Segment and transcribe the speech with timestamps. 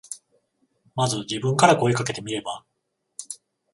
[0.95, 2.65] まず自分から声かけてみれば。